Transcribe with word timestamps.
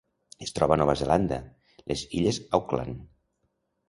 Es 0.43 0.53
troba 0.59 0.73
a 0.75 0.77
Nova 0.81 0.95
Zelanda: 1.01 1.37
les 1.91 2.01
illes 2.21 2.39
Auckland. 2.59 3.05